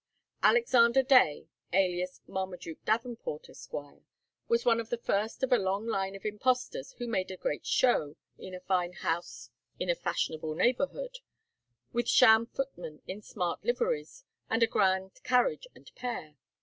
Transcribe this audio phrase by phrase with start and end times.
[0.41, 3.71] Alexander Day, alias Marmaduke Davenport, Esq.,
[4.47, 7.67] was one of the first of a long line of impostors who made a great
[7.67, 11.19] show, in a fine house in a fashionable neighbourhood,
[11.93, 16.35] with sham footmen in smart liveries, and a grand carriage and pair.